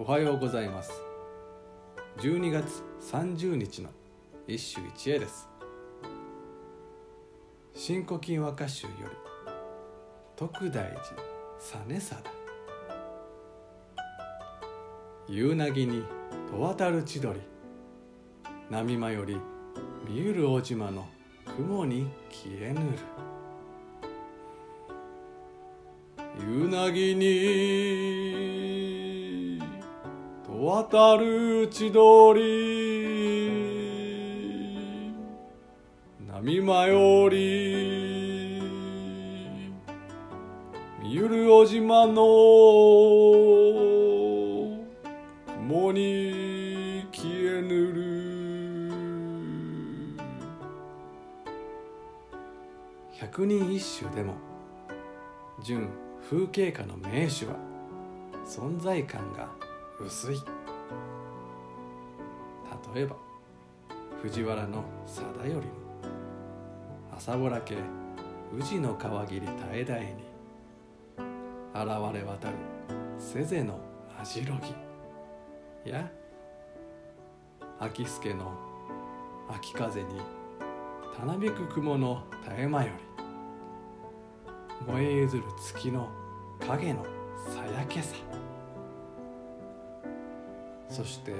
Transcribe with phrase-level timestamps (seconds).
[0.00, 0.92] おはようございます。
[2.18, 3.90] 12月30日の
[4.46, 5.48] 一首一会です。
[7.74, 9.08] 新古今和歌集より
[10.36, 11.00] 徳大寺
[11.58, 12.30] 実貞
[15.26, 16.04] 夕なぎに
[16.48, 17.40] と渡る千鳥
[18.70, 19.36] 波間より
[20.08, 21.08] 見ゆる大島の
[21.56, 22.86] 雲に消えぬる。
[26.40, 28.47] 夕なぎに
[30.60, 32.40] 渡る千鳥。
[36.26, 38.60] 波間より。
[41.00, 42.24] 見ゆる小島の
[45.46, 48.08] 雲に消えぬる。
[53.12, 54.34] 百人一首でも
[55.62, 55.88] 純
[56.28, 57.54] 風景画の名手は
[58.44, 59.67] 存在感が
[60.00, 60.40] 薄い。
[62.94, 63.16] 例えば
[64.22, 65.54] 藤原の貞頼。
[65.56, 65.62] の
[67.16, 67.76] 朝ぼらけ
[68.56, 70.28] 宇治の川切り絶え絶えに。
[71.74, 72.54] 現れ渡る
[73.18, 73.78] 瀬瀬の
[74.18, 74.58] 網代
[75.84, 75.90] 木。
[75.90, 76.10] や
[77.80, 78.52] 秋助の
[79.48, 80.20] 秋風に
[81.16, 82.92] たなびく雲の絶え間よ
[84.86, 84.92] り。
[84.92, 86.08] 燃え譲る月の
[86.66, 87.04] 影の
[87.52, 88.14] さやけさ。
[90.88, 91.32] そして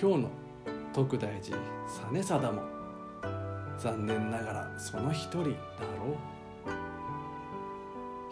[0.00, 0.30] 今日の
[0.92, 1.56] 徳大寺
[2.12, 2.62] 実貞も
[3.78, 5.54] 残念ながらその一人だろう。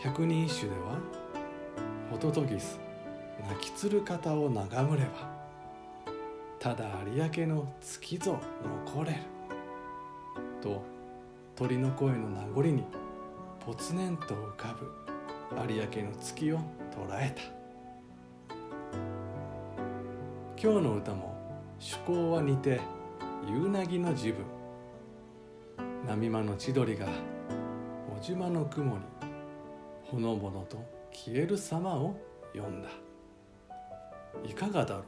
[0.00, 0.98] 百人一首では
[2.10, 2.80] ホトトギス
[3.48, 5.30] 泣きつる方を眺むれば
[6.58, 8.38] ただ有明の月ぞ
[8.86, 9.18] 残れる。
[10.60, 10.82] と
[11.56, 12.84] 鳥の声の名残に
[13.64, 14.90] ぽつねんと浮かぶ
[15.68, 16.62] 有明の月を捉
[17.12, 17.61] えた。
[20.62, 21.34] 今日の歌も
[21.80, 22.80] 趣向は似て
[23.48, 24.46] 夕なぎの自分。
[26.06, 27.08] 波間の千鳥が
[28.20, 29.00] 小島の雲に
[30.04, 30.76] ほのぼのと
[31.10, 32.16] 消える様を
[32.54, 32.90] 読んだ。
[34.48, 35.04] いかがだろう。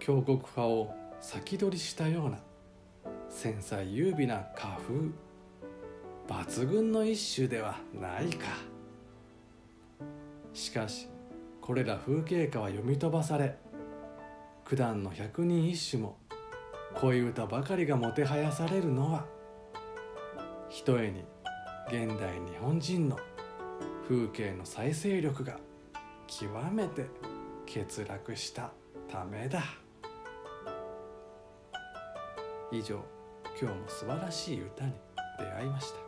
[0.00, 2.38] 強国派を先取りしたような
[3.28, 4.94] 繊細優美な花風
[6.26, 8.48] 抜群の一首ではないか。
[10.52, 11.08] しかし
[11.60, 13.56] これら風景画は読み飛ばされ
[14.68, 16.18] 九段の百人一首も
[17.00, 19.24] 恋歌ばかりがもてはやされるのは
[20.68, 21.24] ひとえに
[21.86, 23.18] 現代日本人の
[24.06, 25.56] 風景の再生力が
[26.26, 27.06] 極めて
[27.66, 28.72] 欠落した
[29.10, 29.62] ためだ。
[32.70, 33.02] 以上
[33.58, 34.92] 今日も素晴らしい歌に
[35.38, 36.07] 出会いました。